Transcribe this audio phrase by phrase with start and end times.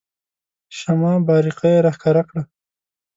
[0.77, 2.43] شمه بارقه یې راښکاره کړه.